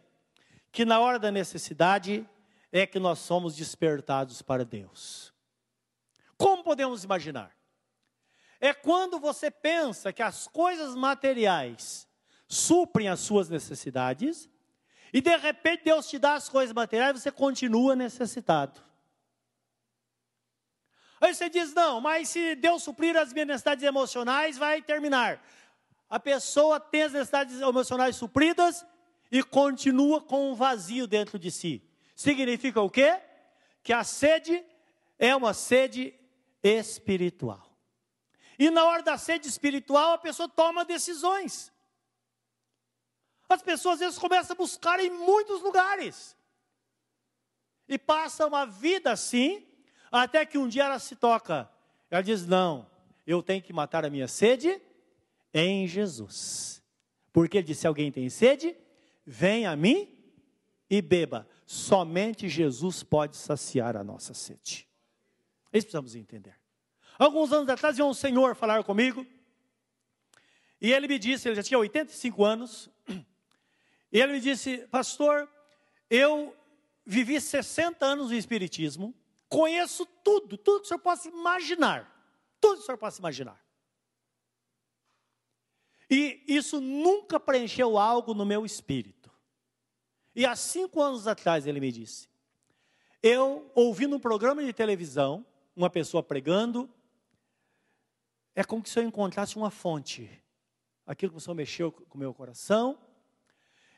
[0.72, 2.28] que na hora da necessidade
[2.72, 5.29] é que nós somos despertados para Deus.
[6.40, 7.54] Como podemos imaginar?
[8.58, 12.08] É quando você pensa que as coisas materiais
[12.48, 14.48] suprem as suas necessidades,
[15.12, 18.80] e de repente Deus te dá as coisas materiais e você continua necessitado.
[21.20, 25.44] Aí você diz: não, mas se Deus suprir as minhas necessidades emocionais, vai terminar.
[26.08, 28.86] A pessoa tem as necessidades emocionais supridas
[29.30, 31.82] e continua com um vazio dentro de si.
[32.16, 33.20] Significa o quê?
[33.82, 34.64] Que a sede
[35.18, 36.14] é uma sede
[36.62, 37.70] espiritual.
[38.58, 41.72] E na hora da sede espiritual, a pessoa toma decisões.
[43.48, 46.36] As pessoas às vezes começam a buscar em muitos lugares.
[47.88, 49.66] E passam uma vida assim,
[50.12, 51.68] até que um dia ela se toca.
[52.10, 52.88] Ela diz: Não,
[53.26, 54.80] eu tenho que matar a minha sede
[55.54, 56.82] em Jesus.
[57.32, 58.76] Porque ele disse: Se alguém tem sede,
[59.24, 60.16] vem a mim
[60.90, 61.48] e beba.
[61.64, 64.89] Somente Jesus pode saciar a nossa sede.
[65.72, 66.58] Isso precisamos entender.
[67.18, 69.26] Alguns anos atrás, um senhor falar comigo.
[70.80, 72.90] E ele me disse, ele já tinha 85 anos.
[74.12, 75.48] E ele me disse, pastor,
[76.08, 76.56] eu
[77.06, 79.14] vivi 60 anos no Espiritismo.
[79.48, 82.10] Conheço tudo, tudo que o senhor possa imaginar.
[82.60, 83.64] Tudo que o senhor possa imaginar.
[86.10, 89.30] E isso nunca preencheu algo no meu espírito.
[90.34, 92.28] E há cinco anos atrás ele me disse:
[93.22, 96.88] eu ouvindo um programa de televisão, uma pessoa pregando,
[98.54, 100.30] é como se eu encontrasse uma fonte.
[101.06, 102.98] Aquilo que o Senhor mexeu com o meu coração.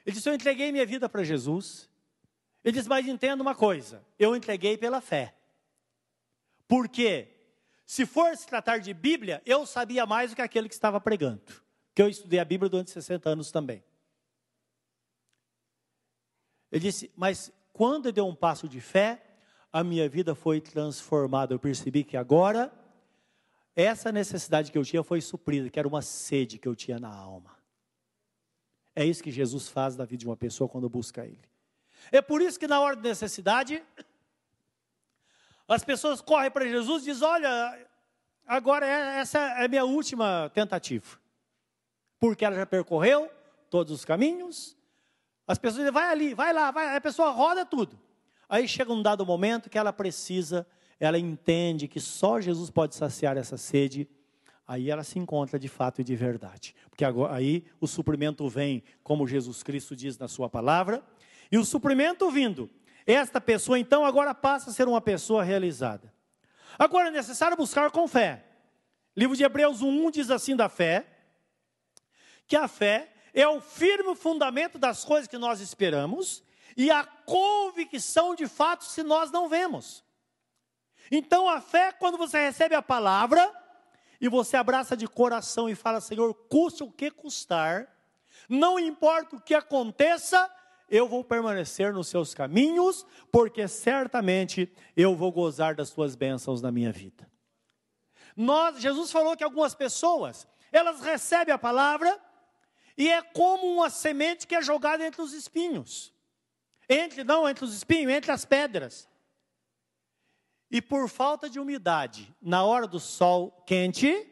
[0.06, 1.88] Ele disse: Eu entreguei minha vida para Jesus.
[2.64, 5.34] Ele disse: Mas entenda uma coisa: eu entreguei pela fé.
[6.68, 7.28] Porque
[7.84, 11.42] se for se tratar de Bíblia, eu sabia mais do que aquele que estava pregando.
[11.94, 13.84] Que eu estudei a Bíblia durante 60 anos também.
[16.70, 19.22] Ele disse: Mas quando eu dei um passo de fé,
[19.72, 21.54] a minha vida foi transformada.
[21.54, 22.70] Eu percebi que agora
[23.74, 27.08] essa necessidade que eu tinha foi suprida, que era uma sede que eu tinha na
[27.08, 27.56] alma.
[28.94, 31.40] É isso que Jesus faz na vida de uma pessoa quando busca Ele.
[32.10, 33.82] É por isso que na hora de necessidade,
[35.66, 37.88] as pessoas correm para Jesus e dizem: Olha,
[38.46, 41.18] agora é, essa é a minha última tentativa.
[42.20, 43.30] Porque ela já percorreu
[43.70, 44.76] todos os caminhos.
[45.46, 46.94] As pessoas dizem, vai ali, vai lá, vai.
[46.94, 47.98] A pessoa roda tudo.
[48.52, 50.66] Aí chega um dado momento que ela precisa,
[51.00, 54.06] ela entende que só Jesus pode saciar essa sede.
[54.68, 56.76] Aí ela se encontra de fato e de verdade.
[56.90, 61.02] Porque agora, aí o suprimento vem, como Jesus Cristo diz na sua palavra.
[61.50, 62.68] E o suprimento vindo,
[63.06, 66.12] esta pessoa então agora passa a ser uma pessoa realizada.
[66.78, 68.44] Agora é necessário buscar com fé.
[69.16, 71.06] livro de Hebreus 1 diz assim da fé,
[72.46, 76.44] que a fé é o firme fundamento das coisas que nós esperamos
[76.76, 80.04] e a convicção de fatos se nós não vemos.
[81.10, 83.52] Então a fé, quando você recebe a palavra
[84.20, 87.88] e você abraça de coração e fala, Senhor, custe o que custar,
[88.48, 90.50] não importa o que aconteça,
[90.88, 96.70] eu vou permanecer nos seus caminhos, porque certamente eu vou gozar das tuas bênçãos na
[96.70, 97.30] minha vida.
[98.36, 102.18] Nós, Jesus falou que algumas pessoas, elas recebem a palavra
[102.96, 106.11] e é como uma semente que é jogada entre os espinhos.
[106.88, 109.08] Entre, não entre os espinhos, entre as pedras.
[110.70, 114.26] E por falta de umidade, na hora do sol quente,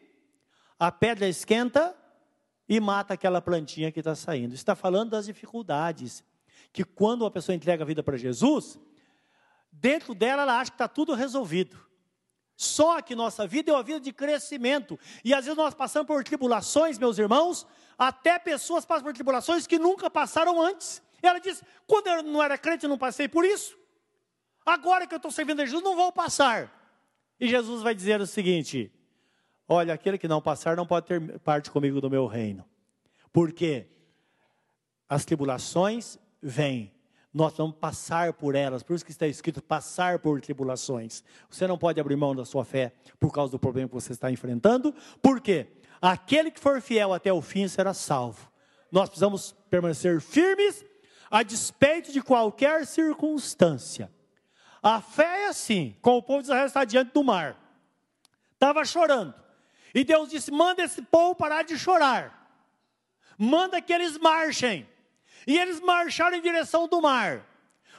[0.78, 1.94] a pedra esquenta
[2.66, 4.54] e mata aquela plantinha que está saindo.
[4.54, 6.24] Está falando das dificuldades
[6.72, 8.78] que quando uma pessoa entrega a vida para Jesus,
[9.70, 11.78] dentro dela ela acha que está tudo resolvido.
[12.56, 14.98] Só que nossa vida é uma vida de crescimento.
[15.24, 17.66] E às vezes nós passamos por tribulações, meus irmãos,
[17.98, 21.02] até pessoas passam por tribulações que nunca passaram antes.
[21.22, 23.78] Ela diz: quando eu não era crente, eu não passei por isso.
[24.64, 26.70] Agora que eu estou servindo a Jesus, não vou passar.
[27.38, 28.92] E Jesus vai dizer o seguinte:
[29.72, 32.64] Olha, aquele que não passar não pode ter parte comigo do meu reino.
[33.32, 33.86] Porque
[35.08, 36.92] as tribulações vem.
[37.32, 41.22] Nós vamos passar por elas, por isso que está escrito passar por tribulações.
[41.48, 44.28] Você não pode abrir mão da sua fé por causa do problema que você está
[44.32, 45.68] enfrentando, por quê?
[46.02, 48.50] Aquele que for fiel até o fim será salvo.
[48.90, 50.84] Nós precisamos permanecer firmes
[51.30, 54.10] a despeito de qualquer circunstância.
[54.82, 57.56] A fé é assim, como o povo de Israel está diante do mar,
[58.52, 59.34] estava chorando,
[59.94, 62.50] e Deus disse: manda esse povo parar de chorar,
[63.38, 64.88] manda que eles marchem.
[65.46, 67.46] E eles marcharam em direção do mar.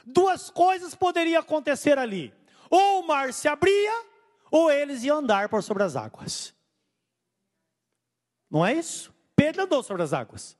[0.06, 2.32] Duas coisas poderiam acontecer ali:
[2.70, 4.04] ou o mar se abria,
[4.50, 6.54] ou eles iam andar por sobre as águas.
[8.50, 9.12] Não é isso?
[9.34, 10.56] Pedro andou sobre as águas.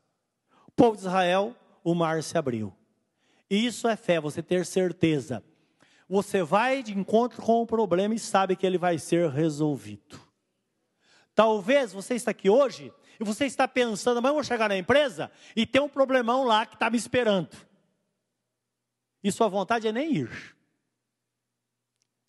[0.67, 2.73] O povo de Israel, o mar se abriu.
[3.49, 5.43] Isso é fé, você ter certeza.
[6.09, 10.21] Você vai de encontro com o problema e sabe que ele vai ser resolvido.
[11.35, 15.31] Talvez você está aqui hoje e você está pensando, mas eu vou chegar na empresa
[15.57, 17.57] e tem um problemão lá que está me esperando.
[19.23, 20.57] E sua vontade é nem ir.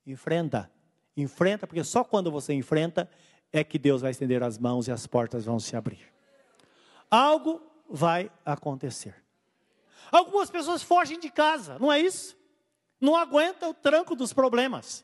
[0.05, 0.71] Enfrenta.
[1.15, 3.09] Enfrenta, porque só quando você enfrenta
[3.51, 6.11] é que Deus vai estender as mãos e as portas vão se abrir.
[7.09, 9.22] Algo vai acontecer.
[10.11, 12.37] Algumas pessoas fogem de casa, não é isso?
[12.99, 15.03] Não aguenta o tranco dos problemas.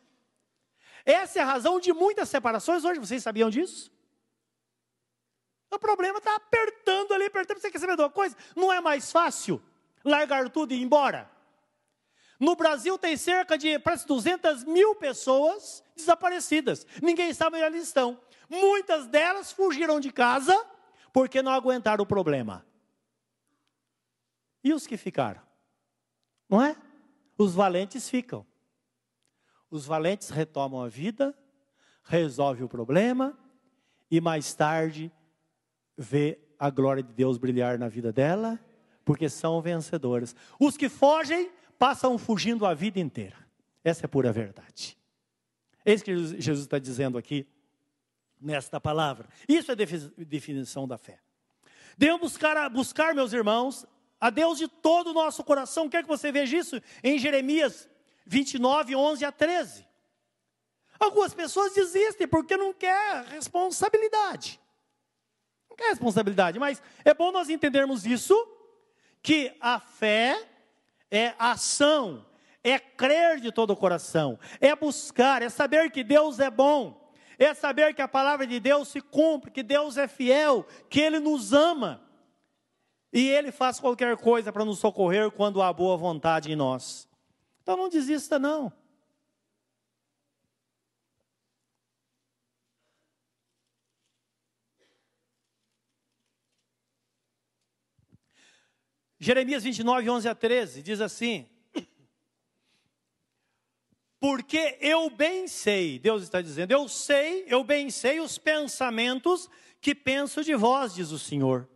[1.06, 3.92] Essa é a razão de muitas separações hoje, vocês sabiam disso?
[5.72, 7.60] O problema está apertando ali, apertando.
[7.60, 8.36] Você quer saber de uma coisa?
[8.56, 9.62] Não é mais fácil
[10.04, 11.30] largar tudo e ir embora.
[12.40, 16.88] No Brasil tem cerca de, parece 200 mil pessoas desaparecidas.
[17.02, 18.20] Ninguém sabe onde elas estão.
[18.50, 20.58] Muitas delas fugiram de casa
[21.12, 22.66] porque não aguentaram o problema.
[24.64, 25.42] E os que ficaram?
[26.50, 26.76] Não é?
[27.38, 28.46] Os valentes ficam.
[29.70, 31.38] Os valentes retomam a vida,
[32.04, 33.38] resolvem o problema
[34.10, 35.12] e mais tarde
[35.98, 38.60] vê a glória de Deus brilhar na vida dela,
[39.06, 40.36] porque são vencedoras.
[40.60, 43.38] Os que fogem passam fugindo a vida inteira.
[43.84, 44.98] Essa é pura verdade.
[45.86, 47.48] Eis que Jesus está dizendo aqui
[48.40, 49.28] nesta palavra.
[49.48, 51.20] Isso é definição da fé.
[51.98, 53.86] Devemos buscar, buscar, meus irmãos,
[54.20, 55.90] a Deus de todo o nosso coração.
[55.90, 57.90] Quer que você veja isso em Jeremias
[58.26, 59.88] 29, 11 a 13.
[61.00, 64.60] Algumas pessoas desistem porque não quer responsabilidade
[65.84, 68.36] é responsabilidade, mas é bom nós entendermos isso,
[69.22, 70.42] que a fé
[71.10, 72.26] é ação,
[72.64, 77.54] é crer de todo o coração, é buscar, é saber que Deus é bom, é
[77.54, 81.54] saber que a palavra de Deus se cumpre, que Deus é fiel, que Ele nos
[81.54, 82.04] ama.
[83.12, 87.08] E Ele faz qualquer coisa para nos socorrer quando há boa vontade em nós.
[87.62, 88.72] Então não desista, não.
[99.20, 101.46] Jeremias 29, 11 a 13 diz assim:
[104.20, 109.50] Porque eu bem sei, Deus está dizendo, eu sei, eu bem sei os pensamentos
[109.82, 111.68] que penso de vós, diz o Senhor.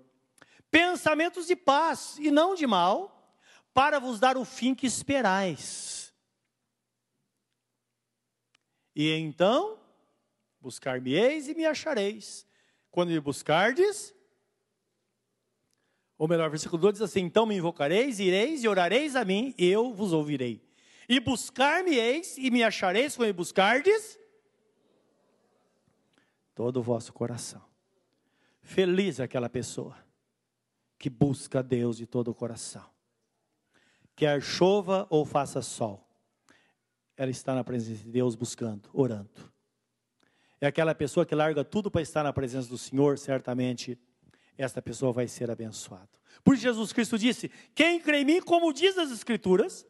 [0.73, 3.31] Pensamentos de paz e não de mal,
[3.75, 6.11] para vos dar o fim que esperais.
[8.95, 9.79] E então
[10.59, 12.47] buscar-me-eis e me achareis.
[12.89, 14.15] Quando me buscardes,
[16.17, 19.67] ou melhor, versículo 2 diz assim: Então me invocareis, ireis e orareis a mim, e
[19.67, 20.59] eu vos ouvirei.
[21.07, 24.17] E buscar-me-eis e me achareis quando me buscardes
[26.55, 27.63] todo o vosso coração.
[28.61, 30.03] Feliz aquela pessoa
[31.03, 32.89] que busca Deus de todo o coração.
[34.15, 36.07] Quer chova ou faça sol,
[37.17, 39.51] ela está na presença de Deus buscando, orando.
[40.61, 43.99] É aquela pessoa que larga tudo para estar na presença do Senhor, certamente
[44.57, 46.07] esta pessoa vai ser abençoada.
[46.41, 49.85] Por Jesus Cristo disse: Quem crê em mim, como diz as Escrituras,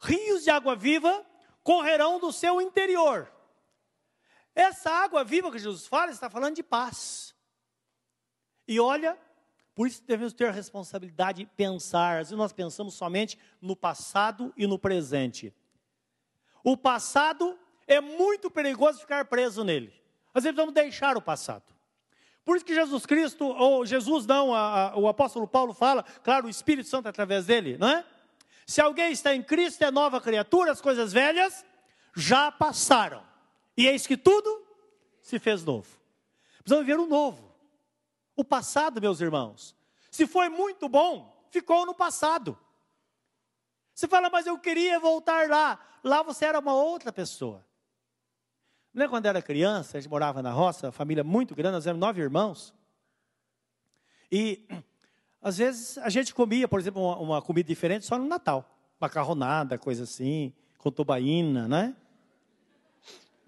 [0.00, 1.24] rios de água viva
[1.62, 3.32] correrão do seu interior.
[4.56, 7.32] Essa água viva que Jesus fala está falando de paz.
[8.66, 9.16] E olha,
[9.78, 12.14] por isso devemos ter a responsabilidade de pensar.
[12.14, 15.54] Às vezes nós pensamos somente no passado e no presente.
[16.64, 17.56] O passado
[17.86, 19.92] é muito perigoso ficar preso nele.
[20.34, 21.62] Às vezes vamos deixar o passado.
[22.44, 26.48] Por isso que Jesus Cristo, ou Jesus não, a, a, o apóstolo Paulo fala, claro,
[26.48, 28.04] o Espírito Santo através dele, não é?
[28.66, 31.64] Se alguém está em Cristo, é nova criatura, as coisas velhas
[32.16, 33.22] já passaram.
[33.76, 34.60] E eis que tudo
[35.22, 35.86] se fez novo.
[36.64, 37.47] Precisamos ver o novo.
[38.38, 39.74] O passado, meus irmãos,
[40.12, 42.56] se foi muito bom, ficou no passado.
[43.92, 45.76] Você fala, mas eu queria voltar lá.
[46.04, 47.66] Lá você era uma outra pessoa.
[48.94, 52.20] Lembra quando era criança, a gente morava na roça, família muito grande, nós éramos nove
[52.22, 52.72] irmãos.
[54.30, 54.64] E
[55.42, 58.72] às vezes a gente comia, por exemplo, uma, uma comida diferente só no Natal.
[59.00, 61.96] Macarronada, coisa assim, com tobaína, né?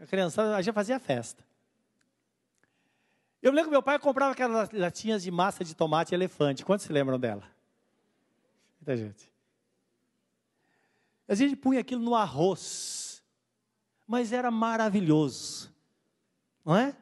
[0.01, 1.49] A criança, a gente fazia festa.
[3.43, 6.65] Eu lembro que meu pai comprava aquelas latinhas de massa de tomate elefante.
[6.65, 7.43] Quantos se lembram dela?
[8.81, 9.31] Muita gente.
[11.27, 13.11] A gente punha aquilo no arroz
[14.11, 15.73] mas era maravilhoso,
[16.65, 16.97] não é?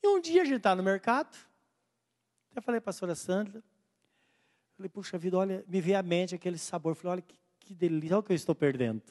[0.00, 1.36] E um dia a gente está no mercado,
[2.52, 3.60] até falei para a pastora Sandra,
[4.76, 8.14] falei, puxa vida, olha, me veio à mente aquele sabor, falei, olha que, que delícia,
[8.14, 9.02] olha o que eu estou perdendo.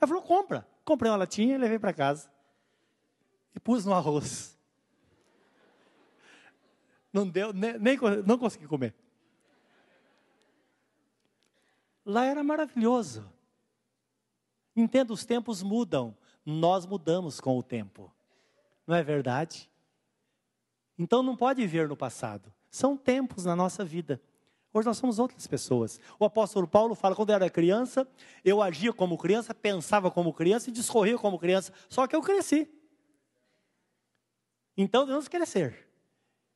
[0.00, 0.66] Ela falou, compra.
[0.86, 2.30] Comprei uma latinha e levei para casa.
[3.54, 4.58] E pus no arroz.
[7.14, 7.96] Não deu, nem, nem
[8.26, 8.92] não consegui comer.
[12.04, 13.24] Lá era maravilhoso.
[14.74, 18.12] Entenda, os tempos mudam, nós mudamos com o tempo.
[18.84, 19.70] Não é verdade?
[20.98, 22.52] Então não pode viver no passado.
[22.68, 24.20] São tempos na nossa vida.
[24.72, 26.00] Hoje nós somos outras pessoas.
[26.18, 28.08] O apóstolo Paulo fala: quando eu era criança,
[28.44, 31.72] eu agia como criança, pensava como criança e discorria como criança.
[31.88, 32.68] Só que eu cresci.
[34.76, 35.93] Então devemos crescer.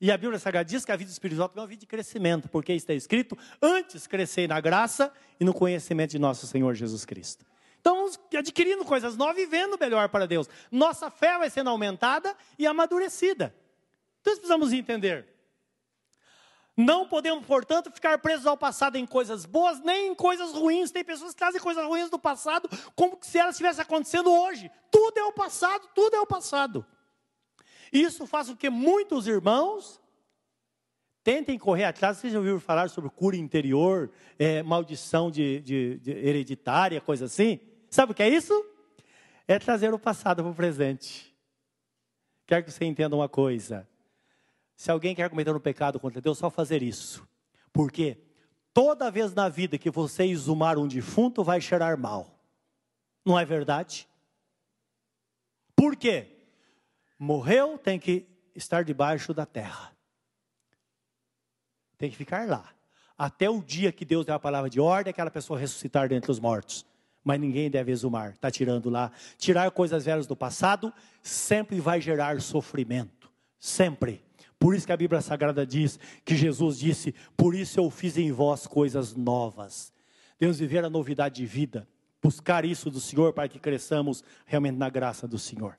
[0.01, 2.72] E a Bíblia Sagrada diz que a vida espiritual é uma vida de crescimento, porque
[2.72, 7.44] está escrito: antes crescei na graça e no conhecimento de nosso Senhor Jesus Cristo.
[7.76, 10.49] Estamos adquirindo coisas novas, vivendo melhor para Deus.
[10.70, 13.55] Nossa fé vai sendo aumentada e amadurecida.
[14.20, 15.26] Então precisamos entender.
[16.76, 20.92] Não podemos, portanto, ficar presos ao passado em coisas boas, nem em coisas ruins.
[20.92, 24.70] Tem pessoas que trazem coisas ruins do passado como se elas estivessem acontecendo hoje.
[24.90, 26.86] Tudo é o passado, tudo é o passado.
[27.93, 30.01] Isso faz com que muitos irmãos
[31.22, 32.16] tentem correr atrás.
[32.16, 37.61] Vocês já ouviram falar sobre cura interior, é, maldição de, de, de hereditária, coisa assim?
[37.91, 38.53] Sabe o que é isso?
[39.47, 41.34] É trazer o passado para o presente.
[42.47, 43.86] Quero que você entenda uma coisa.
[44.74, 47.28] Se alguém quer cometer um pecado contra Deus, só fazer isso.
[47.72, 48.16] Porque
[48.72, 52.39] toda vez na vida que você exumar um defunto, vai cheirar mal.
[53.24, 54.09] Não é verdade?
[55.76, 56.38] Por quê?
[57.19, 59.93] Morreu, tem que estar debaixo da terra.
[61.97, 62.73] Tem que ficar lá.
[63.16, 66.39] Até o dia que Deus der a palavra de ordem, aquela pessoa ressuscitar dentre os
[66.39, 66.87] mortos
[67.29, 69.12] mas ninguém deve exumar, está tirando lá.
[69.37, 70.91] Tirar coisas velhas do passado
[71.23, 74.25] sempre vai gerar sofrimento, sempre.
[74.59, 78.33] Por isso que a Bíblia Sagrada diz que Jesus disse: Por isso eu fiz em
[78.33, 79.93] vós coisas novas.
[80.39, 81.87] Devemos viver a novidade de vida,
[82.23, 85.77] buscar isso do Senhor para que cresçamos realmente na graça do Senhor.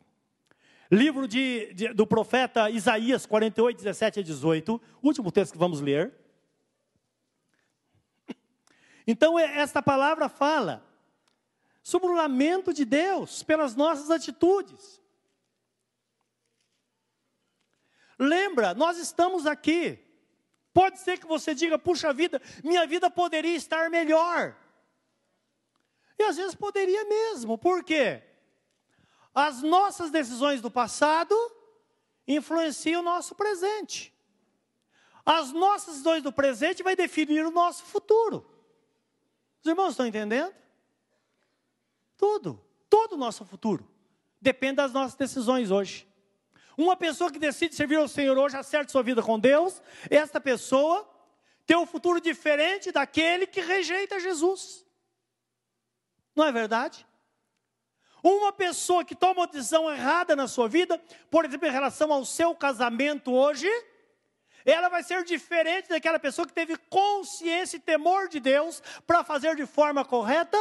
[0.92, 6.14] Livro de, de, do profeta Isaías 48, 17 a 18, último texto que vamos ler.
[9.06, 10.86] Então, esta palavra fala
[11.82, 15.02] sobre o lamento de Deus pelas nossas atitudes.
[18.20, 19.98] Lembra, nós estamos aqui.
[20.74, 24.56] Pode ser que você diga, puxa vida, minha vida poderia estar melhor.
[26.18, 28.22] E às vezes poderia mesmo, por quê?
[29.34, 31.36] As nossas decisões do passado
[32.27, 34.13] influenciam o nosso presente.
[35.25, 38.45] As nossas decisões do presente vai definir o nosso futuro.
[39.61, 40.53] Os irmãos estão entendendo?
[42.17, 43.88] Tudo, todo o nosso futuro
[44.41, 46.07] depende das nossas decisões hoje.
[46.77, 51.07] Uma pessoa que decide servir ao Senhor hoje, acerta sua vida com Deus, esta pessoa
[51.65, 54.86] tem um futuro diferente daquele que rejeita Jesus.
[56.36, 57.05] Não é verdade?
[58.24, 62.26] Uma pessoa que toma uma decisão errada na sua vida, por exemplo, em relação ao
[62.26, 63.70] seu casamento hoje,
[64.65, 69.55] ela vai ser diferente daquela pessoa que teve consciência e temor de Deus para fazer
[69.55, 70.57] de forma correta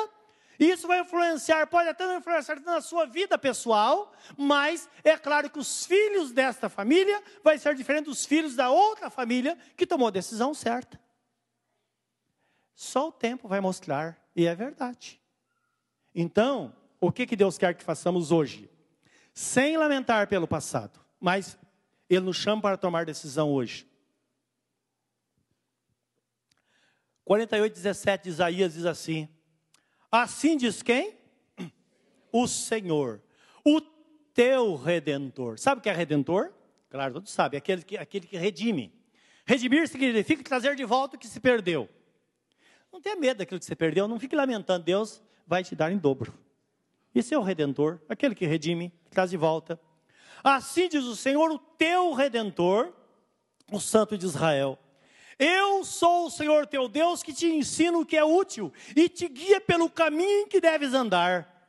[0.58, 5.86] isso vai influenciar, pode até influenciar na sua vida pessoal, mas é claro que os
[5.86, 10.52] filhos desta família vai ser diferente dos filhos da outra família que tomou a decisão
[10.52, 11.00] certa.
[12.74, 15.20] Só o tempo vai mostrar, e é verdade.
[16.12, 18.70] Então, o que, que Deus quer que façamos hoje?
[19.32, 21.58] Sem lamentar pelo passado, mas
[22.08, 23.86] Ele nos chama para tomar decisão hoje.
[27.24, 29.28] 48, 17 de Isaías diz assim:
[30.10, 31.16] Assim diz quem?
[32.32, 33.22] O Senhor,
[33.64, 35.58] o teu redentor.
[35.58, 36.52] Sabe o que é redentor?
[36.90, 38.92] Claro, todos sabem, aquele que, aquele que redime.
[39.44, 41.88] Redimir significa trazer de volta o que se perdeu.
[42.92, 45.98] Não tenha medo daquilo que você perdeu, não fique lamentando, Deus vai te dar em
[45.98, 46.32] dobro.
[47.18, 49.80] Esse é o redentor, aquele que redime, que traz de volta.
[50.44, 52.92] Assim diz o Senhor, o teu redentor,
[53.72, 54.78] o Santo de Israel.
[55.36, 59.26] Eu sou o Senhor teu Deus que te ensino o que é útil e te
[59.26, 61.68] guia pelo caminho em que deves andar.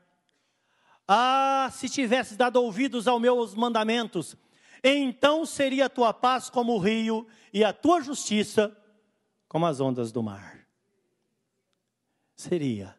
[1.07, 4.37] Ah, se tivesses dado ouvidos aos meus mandamentos,
[4.83, 8.71] então seria a tua paz como o rio e a tua justiça
[9.47, 10.63] como as ondas do mar.
[12.35, 12.98] Seria.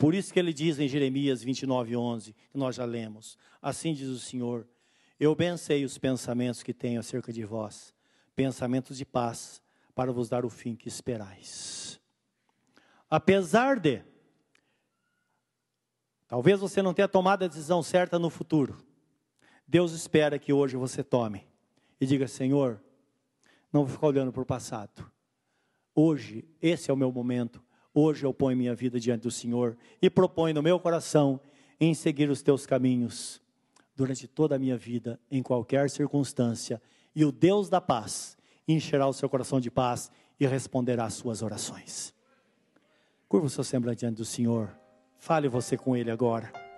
[0.00, 4.08] Por isso que ele diz em Jeremias 29, 11, que nós já lemos: Assim diz
[4.08, 4.66] o Senhor:
[5.20, 7.94] Eu bem sei os pensamentos que tenho acerca de vós,
[8.34, 9.60] pensamentos de paz
[9.94, 12.00] para vos dar o fim que esperais.
[13.10, 14.02] Apesar de,
[16.26, 18.82] talvez você não tenha tomado a decisão certa no futuro,
[19.68, 21.46] Deus espera que hoje você tome
[22.00, 22.82] e diga: Senhor,
[23.70, 25.12] não vou ficar olhando para o passado.
[25.94, 27.62] Hoje, esse é o meu momento.
[27.92, 31.40] Hoje eu ponho minha vida diante do Senhor e proponho no meu coração
[31.80, 33.40] em seguir os teus caminhos
[33.96, 36.80] durante toda a minha vida, em qualquer circunstância.
[37.14, 38.36] E o Deus da paz
[38.66, 42.14] encherá o seu coração de paz e responderá às suas orações.
[43.28, 44.74] Curva o seu semblante diante do Senhor.
[45.18, 46.69] Fale você com Ele agora.